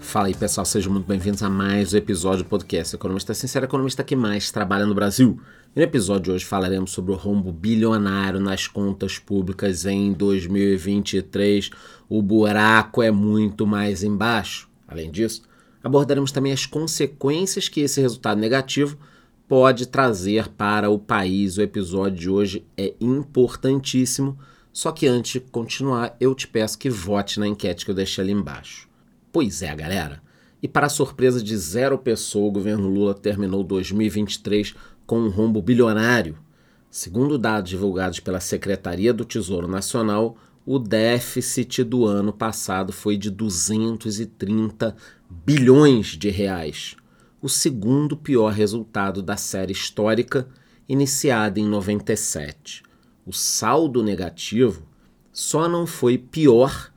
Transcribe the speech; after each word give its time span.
Fala 0.00 0.26
aí 0.26 0.34
pessoal, 0.34 0.64
sejam 0.64 0.92
muito 0.92 1.06
bem-vindos 1.06 1.40
a 1.44 1.48
mais 1.48 1.94
um 1.94 1.96
episódio 1.96 2.42
do 2.42 2.48
podcast 2.48 2.96
Economista 2.96 3.32
Sincero, 3.32 3.66
economista 3.66 4.02
que 4.02 4.16
mais 4.16 4.50
trabalha 4.50 4.84
no 4.84 4.92
Brasil. 4.92 5.40
E 5.76 5.78
no 5.78 5.84
episódio 5.84 6.22
de 6.24 6.30
hoje 6.32 6.44
falaremos 6.44 6.90
sobre 6.90 7.12
o 7.12 7.16
rombo 7.16 7.52
bilionário 7.52 8.40
nas 8.40 8.66
contas 8.66 9.20
públicas 9.20 9.86
em 9.86 10.12
2023. 10.12 11.70
O 12.08 12.20
buraco 12.20 13.00
é 13.04 13.12
muito 13.12 13.68
mais 13.68 14.02
embaixo. 14.02 14.68
Além 14.88 15.12
disso, 15.12 15.42
abordaremos 15.80 16.32
também 16.32 16.52
as 16.52 16.66
consequências 16.66 17.68
que 17.68 17.82
esse 17.82 18.00
resultado 18.00 18.40
negativo 18.40 18.98
pode 19.52 19.84
trazer 19.84 20.48
para 20.48 20.88
o 20.88 20.98
país. 20.98 21.58
O 21.58 21.60
episódio 21.60 22.18
de 22.18 22.30
hoje 22.30 22.66
é 22.74 22.94
importantíssimo. 22.98 24.38
Só 24.72 24.90
que 24.90 25.06
antes 25.06 25.32
de 25.32 25.40
continuar, 25.40 26.16
eu 26.18 26.34
te 26.34 26.48
peço 26.48 26.78
que 26.78 26.88
vote 26.88 27.38
na 27.38 27.46
enquete 27.46 27.84
que 27.84 27.90
eu 27.90 27.94
deixei 27.94 28.24
ali 28.24 28.32
embaixo. 28.32 28.88
Pois 29.30 29.60
é, 29.60 29.76
galera. 29.76 30.22
E 30.62 30.66
para 30.66 30.88
surpresa 30.88 31.42
de 31.42 31.54
zero 31.54 31.98
pessoa, 31.98 32.48
o 32.48 32.50
governo 32.50 32.88
Lula 32.88 33.12
terminou 33.12 33.62
2023 33.62 34.74
com 35.06 35.20
um 35.20 35.28
rombo 35.28 35.60
bilionário. 35.60 36.38
Segundo 36.90 37.36
dados 37.36 37.68
divulgados 37.68 38.20
pela 38.20 38.40
Secretaria 38.40 39.12
do 39.12 39.22
Tesouro 39.22 39.68
Nacional, 39.68 40.34
o 40.64 40.78
déficit 40.78 41.84
do 41.84 42.06
ano 42.06 42.32
passado 42.32 42.90
foi 42.90 43.18
de 43.18 43.30
230 43.30 44.96
bilhões 45.44 46.06
de 46.16 46.30
reais, 46.30 46.96
o 47.42 47.48
segundo 47.48 48.16
pior 48.16 48.52
resultado 48.52 49.20
da 49.20 49.36
série 49.36 49.72
histórica 49.72 50.46
iniciada 50.88 51.58
em 51.58 51.66
97. 51.66 52.84
O 53.26 53.32
saldo 53.32 54.02
negativo 54.02 54.86
só 55.32 55.68
não 55.68 55.86
foi 55.86 56.16
pior 56.16 56.92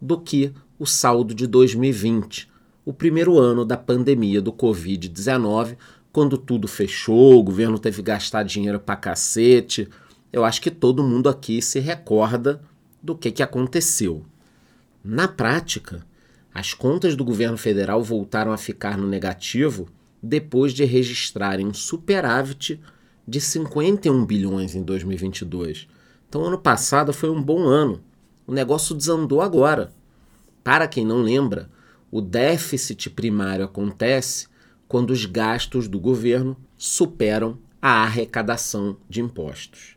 do 0.00 0.18
que 0.18 0.54
o 0.78 0.86
saldo 0.86 1.34
de 1.34 1.46
2020, 1.46 2.48
o 2.84 2.94
primeiro 2.94 3.38
ano 3.38 3.64
da 3.64 3.76
pandemia 3.76 4.40
do 4.40 4.52
Covid-19, 4.52 5.76
quando 6.10 6.38
tudo 6.38 6.66
fechou, 6.66 7.38
o 7.38 7.42
governo 7.42 7.78
teve 7.78 7.96
que 7.96 8.02
gastar 8.02 8.42
dinheiro 8.42 8.80
pra 8.80 8.96
cacete. 8.96 9.86
Eu 10.32 10.44
acho 10.44 10.62
que 10.62 10.70
todo 10.70 11.04
mundo 11.04 11.28
aqui 11.28 11.60
se 11.60 11.78
recorda 11.78 12.62
do 13.02 13.14
que, 13.14 13.30
que 13.30 13.42
aconteceu. 13.42 14.24
Na 15.04 15.28
prática, 15.28 16.04
as 16.52 16.74
contas 16.74 17.14
do 17.14 17.24
governo 17.24 17.56
federal 17.56 18.02
voltaram 18.02 18.52
a 18.52 18.56
ficar 18.56 18.98
no 18.98 19.06
negativo 19.06 19.88
depois 20.22 20.72
de 20.72 20.84
registrarem 20.84 21.66
um 21.66 21.74
superávit 21.74 22.80
de 23.26 23.40
51 23.40 24.26
bilhões 24.26 24.74
em 24.74 24.82
2022. 24.82 25.88
Então, 26.28 26.44
ano 26.44 26.58
passado 26.58 27.12
foi 27.12 27.30
um 27.30 27.42
bom 27.42 27.62
ano. 27.62 28.02
O 28.46 28.52
negócio 28.52 28.94
desandou 28.94 29.40
agora. 29.40 29.92
Para 30.62 30.88
quem 30.88 31.04
não 31.04 31.22
lembra, 31.22 31.70
o 32.10 32.20
déficit 32.20 33.08
primário 33.10 33.64
acontece 33.64 34.48
quando 34.88 35.10
os 35.10 35.24
gastos 35.24 35.86
do 35.86 36.00
governo 36.00 36.56
superam 36.76 37.58
a 37.80 38.02
arrecadação 38.02 38.96
de 39.08 39.20
impostos. 39.20 39.96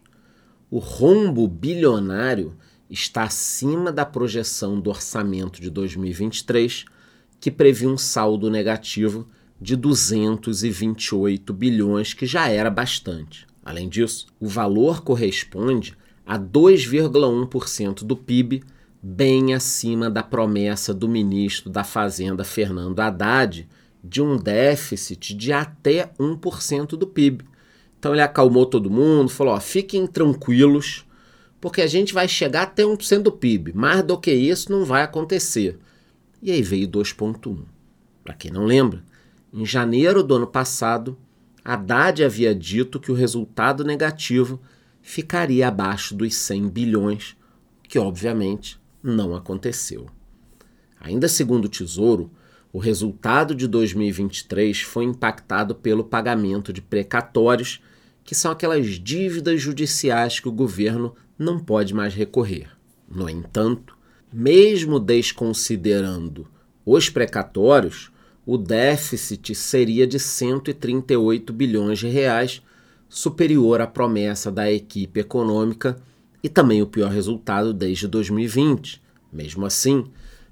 O 0.70 0.78
rombo 0.78 1.48
bilionário 1.48 2.56
está 2.94 3.24
acima 3.24 3.92
da 3.92 4.06
projeção 4.06 4.80
do 4.80 4.90
orçamento 4.90 5.60
de 5.60 5.70
2023, 5.70 6.86
que 7.40 7.50
previa 7.50 7.90
um 7.90 7.98
saldo 7.98 8.50
negativo 8.50 9.28
de 9.60 9.76
228 9.76 11.52
bilhões, 11.54 12.14
que 12.14 12.26
já 12.26 12.48
era 12.50 12.70
bastante. 12.70 13.48
Além 13.66 13.90
disso, 13.90 14.28
o 14.40 14.48
valor 14.48 15.02
corresponde 15.02 15.98
a 16.26 16.38
2,1% 16.38 18.04
do 18.04 18.16
PIB 18.16 18.64
bem 19.02 19.54
acima 19.54 20.10
da 20.10 20.22
promessa 20.22 20.94
do 20.94 21.10
ministro 21.10 21.70
da 21.70 21.84
Fazenda 21.84 22.44
Fernando 22.44 23.00
Haddad 23.00 23.68
de 24.04 24.22
um 24.22 24.38
déficit 24.38 25.34
de 25.34 25.52
até 25.52 26.14
1% 26.20 26.90
do 26.90 27.08
PIB. 27.08 27.44
Então 27.98 28.14
ele 28.14 28.22
acalmou 28.22 28.66
todo 28.66 28.90
mundo, 28.92 29.30
falou: 29.30 29.56
ó, 29.56 29.60
fiquem 29.60 30.06
tranquilos, 30.06 31.06
porque 31.64 31.82
a 31.82 31.88
gente 31.88 32.14
vai 32.14 32.28
chegar 32.28 32.64
até 32.64 32.84
1% 32.84 33.22
do 33.22 33.32
PIB. 33.32 33.72
Mais 33.72 34.04
do 34.04 34.20
que 34.20 34.34
isso 34.34 34.70
não 34.70 34.84
vai 34.84 35.02
acontecer. 35.02 35.80
E 36.42 36.52
aí 36.52 36.62
veio 36.62 36.90
2,1. 36.90 37.64
Para 38.22 38.34
quem 38.34 38.52
não 38.52 38.66
lembra, 38.66 39.02
em 39.54 39.66
janeiro 39.66 40.22
do 40.22 40.36
ano 40.36 40.46
passado, 40.46 41.18
Haddad 41.64 42.22
havia 42.22 42.54
dito 42.54 43.00
que 43.00 43.14
o 43.14 43.16
resultado 43.16 43.86
negativo 43.86 44.60
ficaria 45.02 45.70
abaixo 45.70 46.14
dos 46.14 46.36
100 46.36 46.68
bilhões, 46.68 47.38
que 47.84 47.98
obviamente 47.98 48.78
não 49.02 49.34
aconteceu. 49.34 50.08
Ainda 51.00 51.30
segundo 51.30 51.64
o 51.64 51.70
Tesouro, 51.70 52.30
o 52.74 52.78
resultado 52.78 53.56
de 53.56 53.70
2023 53.70 54.82
foi 54.82 55.06
impactado 55.06 55.76
pelo 55.76 56.04
pagamento 56.04 56.74
de 56.74 56.82
precatórios, 56.82 57.82
que 58.22 58.36
são 58.36 58.52
aquelas 58.52 59.00
dívidas 59.00 59.62
judiciais 59.62 60.42
que 60.42 60.50
o 60.50 60.52
governo 60.52 61.16
não 61.38 61.60
pode 61.60 61.94
mais 61.94 62.14
recorrer. 62.14 62.70
No 63.10 63.30
entanto, 63.30 63.98
mesmo 64.32 65.00
desconsiderando 65.00 66.48
os 66.86 67.10
precatórios, 67.10 68.12
o 68.46 68.58
déficit 68.58 69.56
seria 69.56 70.06
de 70.06 70.20
138 70.20 71.54
bilhões 71.54 72.00
de 72.00 72.08
reais, 72.08 72.62
superior 73.08 73.80
à 73.80 73.88
promessa 73.88 74.52
da 74.52 74.72
equipe 74.72 75.20
econômica 75.20 75.98
e 76.44 76.50
também 76.50 76.82
o 76.82 76.88
pior 76.88 77.12
resultado 77.12 77.74
desde 77.74 78.08
2020. 78.08 79.02
Mesmo 79.32 79.66
assim, 79.66 80.06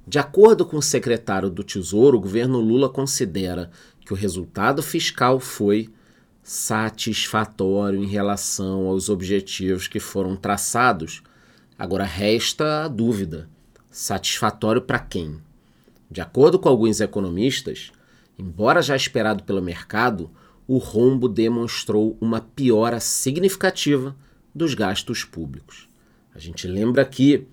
de 0.07 0.19
acordo 0.19 0.65
com 0.65 0.77
o 0.77 0.81
secretário 0.81 1.49
do 1.49 1.63
Tesouro, 1.63 2.17
o 2.17 2.21
governo 2.21 2.59
Lula 2.59 2.87
considera 2.87 3.69
que 4.05 4.13
o 4.13 4.15
resultado 4.15 4.81
fiscal 4.81 5.39
foi 5.39 5.89
satisfatório 6.43 8.03
em 8.03 8.07
relação 8.07 8.87
aos 8.87 9.09
objetivos 9.09 9.87
que 9.87 9.99
foram 9.99 10.35
traçados. 10.35 11.21
Agora 11.77 12.03
resta 12.03 12.85
a 12.85 12.87
dúvida: 12.87 13.49
satisfatório 13.89 14.81
para 14.81 14.99
quem? 14.99 15.39
De 16.09 16.21
acordo 16.21 16.59
com 16.59 16.67
alguns 16.67 16.99
economistas, 16.99 17.91
embora 18.37 18.81
já 18.81 18.95
esperado 18.95 19.43
pelo 19.43 19.61
mercado, 19.61 20.29
o 20.67 20.77
rombo 20.77 21.27
demonstrou 21.27 22.17
uma 22.19 22.41
piora 22.41 22.99
significativa 22.99 24.15
dos 24.53 24.73
gastos 24.73 25.23
públicos. 25.23 25.89
A 26.33 26.39
gente 26.39 26.67
lembra 26.67 27.01
aqui 27.01 27.47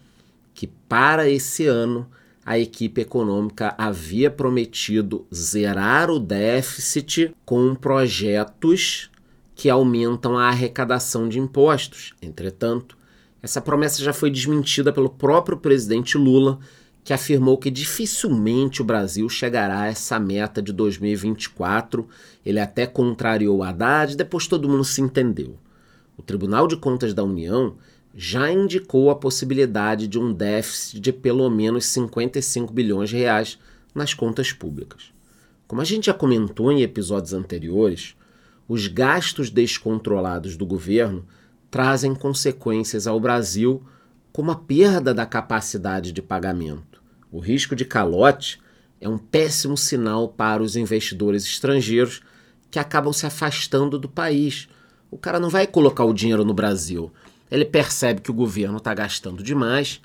que 0.55 0.67
para 0.67 1.29
esse 1.29 1.67
ano 1.67 2.09
a 2.49 2.59
equipe 2.59 3.03
econômica 3.03 3.75
havia 3.77 4.31
prometido 4.31 5.27
zerar 5.33 6.11
o 6.11 6.19
déficit 6.19 7.37
com 7.45 7.75
projetos 7.75 9.11
que 9.55 9.69
aumentam 9.69 10.39
a 10.39 10.49
arrecadação 10.49 11.29
de 11.29 11.39
impostos. 11.39 12.15
Entretanto, 12.23 12.97
essa 13.43 13.61
promessa 13.61 14.03
já 14.03 14.15
foi 14.15 14.31
desmentida 14.31 14.91
pelo 14.91 15.11
próprio 15.11 15.59
presidente 15.59 16.17
Lula, 16.17 16.59
que 17.05 17.13
afirmou 17.13 17.59
que 17.59 17.71
dificilmente 17.71 18.81
o 18.81 18.85
Brasil 18.85 19.29
chegará 19.29 19.83
a 19.83 19.89
essa 19.89 20.19
meta 20.19 20.63
de 20.63 20.73
2024. 20.73 22.09
Ele 22.47 22.61
até 22.61 22.87
contrariou 22.87 23.63
Haddad, 23.63 24.17
depois 24.17 24.47
todo 24.47 24.71
mundo 24.71 24.85
se 24.85 25.03
entendeu. 25.03 25.59
O 26.17 26.23
Tribunal 26.23 26.67
de 26.67 26.79
Contas 26.79 27.13
da 27.13 27.23
União 27.23 27.77
já 28.21 28.51
indicou 28.51 29.11
a 29.11 29.15
possibilidade 29.15 30.09
de 30.09 30.19
um 30.19 30.33
déficit 30.33 30.99
de 30.99 31.13
pelo 31.13 31.49
menos 31.49 31.87
55 31.87 32.73
bilhões 32.73 33.11
de 33.11 33.17
reais 33.17 33.61
nas 33.95 34.13
contas 34.13 34.53
públicas. 34.53 35.13
Como 35.69 35.81
a 35.81 35.85
gente 35.85 36.07
já 36.07 36.15
comentou 36.15 36.73
em 36.73 36.83
episódios 36.83 37.33
anteriores, 37.33 38.17
os 38.67 38.89
gastos 38.89 39.51
descontrolados 39.51 40.57
do 40.57 40.67
governo 40.67 41.25
trazem 41.71 42.13
consequências 42.13 43.07
ao 43.07 43.21
Brasil, 43.21 43.85
como 44.33 44.51
a 44.51 44.57
perda 44.57 45.15
da 45.15 45.25
capacidade 45.25 46.11
de 46.11 46.21
pagamento. 46.21 47.01
O 47.31 47.39
risco 47.39 47.77
de 47.77 47.85
calote 47.85 48.61
é 49.01 49.09
um 49.09 49.17
péssimo 49.17 49.77
sinal 49.77 50.27
para 50.27 50.61
os 50.61 50.75
investidores 50.75 51.45
estrangeiros 51.45 52.21
que 52.69 52.81
acabam 52.81 53.13
se 53.13 53.27
afastando 53.27 53.97
do 53.97 54.09
país 54.09 54.69
o 55.11 55.17
cara 55.17 55.41
não 55.41 55.49
vai 55.49 55.67
colocar 55.67 56.05
o 56.05 56.13
dinheiro 56.13 56.45
no 56.45 56.55
Brasil. 56.55 57.11
Ele 57.51 57.65
percebe 57.65 58.21
que 58.21 58.31
o 58.31 58.35
governo 58.35 58.79
está 58.79 58.93
gastando 58.95 59.43
demais, 59.43 60.01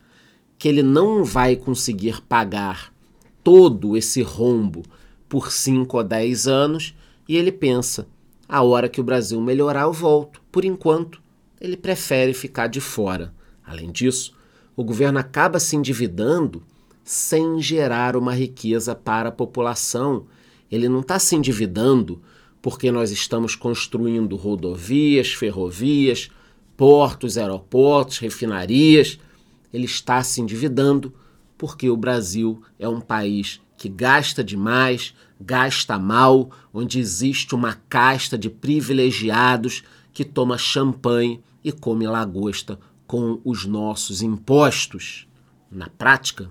que 0.58 0.68
ele 0.68 0.84
não 0.84 1.24
vai 1.24 1.56
conseguir 1.56 2.22
pagar 2.22 2.94
todo 3.44 3.98
esse 3.98 4.22
rombo 4.22 4.84
por 5.28 5.52
5 5.52 5.98
ou 5.98 6.04
10 6.04 6.48
anos 6.48 6.96
e 7.28 7.36
ele 7.36 7.52
pensa: 7.52 8.08
a 8.48 8.62
hora 8.62 8.88
que 8.88 9.02
o 9.02 9.04
Brasil 9.04 9.42
melhorar, 9.42 9.82
eu 9.82 9.94
volto. 9.94 10.42
Por 10.52 10.64
enquanto, 10.64 11.22
ele 11.60 11.76
prefere 11.76 12.34
ficar 12.34 12.68
de 12.68 12.80
fora. 12.80 13.34
Além 13.66 13.92
disso, 13.92 14.34
o 14.76 14.84
governo 14.84 15.20
acaba 15.20 15.60
se 15.60 15.76
endividando 15.76 16.64
sem 17.04 17.62
gerar 17.62 18.16
uma 18.16 18.34
riqueza 18.34 18.94
para 18.96 19.30
a 19.30 19.32
população. 19.32 20.26
Ele 20.72 20.88
não 20.88 21.00
está 21.02 21.20
se 21.20 21.36
endividando 21.36 22.22
porque 22.62 22.92
nós 22.92 23.12
estamos 23.12 23.56
construindo 23.56 24.36
rodovias, 24.36 25.34
ferrovias, 25.34 26.30
portos, 26.76 27.38
aeroportos, 27.38 28.20
refinarias. 28.20 29.20
Ele 29.74 29.86
está 29.86 30.24
se 30.24 30.42
endividando 30.42 31.14
porque 31.58 31.90
o 31.90 31.98
Brasil 31.98 32.62
é 32.78 32.88
um 32.88 33.00
país 33.00 33.62
que 33.78 33.90
gasta 33.90 34.44
demais, 34.44 35.14
gasta 35.40 35.98
mal, 35.98 36.52
onde 36.74 37.00
existe 37.00 37.56
uma 37.56 37.74
casta 37.90 38.38
de 38.38 38.50
privilegiados 38.50 39.84
que 40.14 40.24
toma 40.24 40.58
champanhe 40.58 41.42
e 41.64 41.72
come 41.72 42.06
lagosta 42.08 42.80
com 43.08 43.40
os 43.44 43.66
nossos 43.66 44.22
impostos. 44.22 45.28
Na 45.72 45.90
prática, 45.90 46.50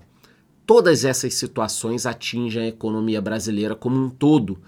todas 0.66 1.04
essas 1.04 1.34
situações 1.34 2.06
atingem 2.06 2.62
a 2.62 2.68
economia 2.68 3.20
brasileira 3.20 3.74
como 3.74 3.96
um 3.96 4.10
todo, 4.10 4.58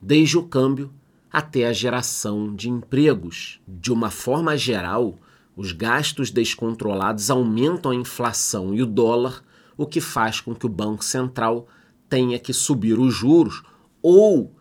desde 0.00 0.38
o 0.38 0.44
câmbio 0.44 0.90
até 1.34 1.66
a 1.66 1.72
geração 1.72 2.54
de 2.54 2.70
empregos. 2.70 3.60
De 3.66 3.92
uma 3.92 4.08
forma 4.08 4.56
geral, 4.56 5.18
os 5.56 5.72
gastos 5.72 6.30
descontrolados 6.30 7.28
aumentam 7.28 7.90
a 7.90 7.94
inflação 7.96 8.72
e 8.72 8.80
o 8.80 8.86
dólar, 8.86 9.42
o 9.76 9.84
que 9.84 10.00
faz 10.00 10.40
com 10.40 10.54
que 10.54 10.64
o 10.64 10.68
Banco 10.68 11.04
Central 11.04 11.66
tenha 12.08 12.38
que 12.38 12.52
subir 12.52 13.00
os 13.00 13.12
juros 13.12 13.64
ou 14.00 14.54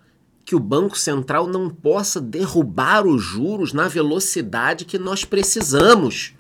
que 0.44 0.56
o 0.56 0.60
Banco 0.60 0.98
Central 0.98 1.46
não 1.46 1.70
possa 1.70 2.20
derrubar 2.20 3.06
os 3.06 3.22
juros 3.22 3.72
na 3.72 3.88
velocidade 3.88 4.84
que 4.84 4.98
nós 4.98 5.24
precisamos. 5.24 6.34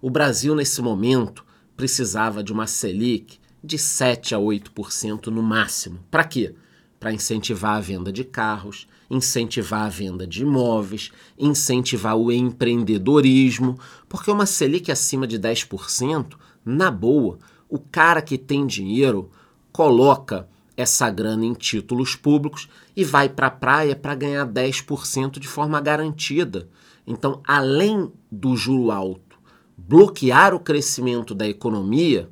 O 0.00 0.08
Brasil, 0.08 0.54
nesse 0.54 0.80
momento, 0.80 1.44
precisava 1.76 2.44
de 2.44 2.52
uma 2.52 2.68
Selic 2.68 3.40
de 3.62 3.76
7 3.76 4.36
a 4.36 4.38
8% 4.38 5.26
no 5.26 5.42
máximo. 5.42 5.98
Para 6.08 6.22
quê? 6.22 6.54
Para 7.00 7.12
incentivar 7.12 7.76
a 7.76 7.80
venda 7.80 8.12
de 8.12 8.22
carros, 8.22 8.86
incentivar 9.10 9.86
a 9.86 9.88
venda 9.88 10.26
de 10.26 10.42
imóveis, 10.42 11.10
incentivar 11.38 12.16
o 12.16 12.30
empreendedorismo, 12.30 13.78
porque 14.08 14.30
uma 14.30 14.44
Selic 14.46 14.92
acima 14.92 15.26
de 15.26 15.38
10%, 15.38 16.34
na 16.64 16.90
boa, 16.90 17.38
o 17.68 17.78
cara 17.78 18.20
que 18.20 18.36
tem 18.36 18.66
dinheiro 18.66 19.30
coloca 19.72 20.46
essa 20.76 21.10
grana 21.10 21.44
em 21.44 21.54
títulos 21.54 22.14
públicos 22.14 22.68
e 22.96 23.04
vai 23.04 23.28
para 23.28 23.46
a 23.46 23.50
praia 23.50 23.96
para 23.96 24.14
ganhar 24.14 24.46
10% 24.46 25.38
de 25.38 25.48
forma 25.48 25.80
garantida. 25.80 26.68
Então, 27.06 27.40
além 27.46 28.12
do 28.30 28.56
juro 28.56 28.90
alto 28.90 29.38
bloquear 29.76 30.54
o 30.54 30.60
crescimento 30.60 31.34
da 31.34 31.48
economia, 31.48 32.28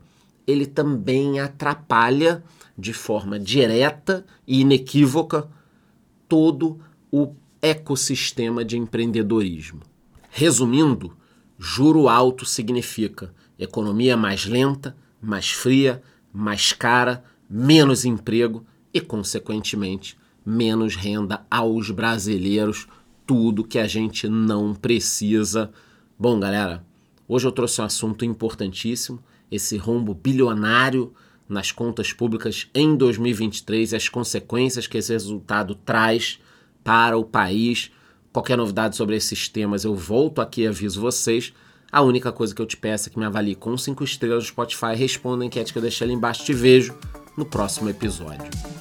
ele 0.46 0.66
também 0.66 1.40
atrapalha 1.40 2.42
de 2.78 2.92
forma 2.92 3.40
direta 3.40 4.24
e 4.46 4.60
inequívoca 4.60 5.48
todo 6.28 6.78
o 7.10 7.34
ecossistema 7.60 8.64
de 8.64 8.78
empreendedorismo. 8.78 9.80
Resumindo, 10.30 11.16
juro 11.58 12.08
alto 12.08 12.46
significa 12.46 13.34
economia 13.58 14.16
mais 14.16 14.46
lenta, 14.46 14.96
mais 15.20 15.50
fria, 15.50 16.00
mais 16.32 16.72
cara, 16.72 17.24
menos 17.50 18.04
emprego 18.04 18.64
e, 18.94 19.00
consequentemente, 19.00 20.16
menos 20.46 20.94
renda 20.94 21.44
aos 21.50 21.90
brasileiros, 21.90 22.86
tudo 23.26 23.64
que 23.64 23.78
a 23.78 23.88
gente 23.88 24.28
não 24.28 24.72
precisa. 24.72 25.72
Bom, 26.16 26.38
galera, 26.38 26.84
hoje 27.26 27.46
eu 27.46 27.52
trouxe 27.52 27.80
um 27.80 27.84
assunto 27.84 28.24
importantíssimo, 28.24 29.18
esse 29.50 29.76
rombo 29.76 30.14
bilionário 30.14 31.12
nas 31.48 31.72
contas 31.72 32.12
públicas 32.12 32.68
em 32.74 32.96
2023 32.96 33.92
e 33.92 33.96
as 33.96 34.08
consequências 34.08 34.86
que 34.86 34.98
esse 34.98 35.12
resultado 35.12 35.74
traz 35.74 36.38
para 36.84 37.16
o 37.16 37.24
país. 37.24 37.90
Qualquer 38.32 38.56
novidade 38.58 38.96
sobre 38.96 39.16
esses 39.16 39.48
temas, 39.48 39.84
eu 39.84 39.94
volto 39.94 40.40
aqui 40.40 40.62
e 40.62 40.66
aviso 40.66 41.00
vocês. 41.00 41.52
A 41.90 42.02
única 42.02 42.30
coisa 42.30 42.54
que 42.54 42.60
eu 42.60 42.66
te 42.66 42.76
peço 42.76 43.08
é 43.08 43.12
que 43.12 43.18
me 43.18 43.24
avalie 43.24 43.54
com 43.54 43.76
5 43.76 44.04
estrelas 44.04 44.44
no 44.44 44.48
Spotify, 44.48 44.94
responda 44.94 45.42
a 45.42 45.46
enquete 45.46 45.72
que 45.72 45.78
eu 45.78 45.82
deixei 45.82 46.04
ali 46.04 46.14
embaixo. 46.14 46.44
Te 46.44 46.52
vejo 46.52 46.94
no 47.36 47.46
próximo 47.46 47.88
episódio. 47.88 48.77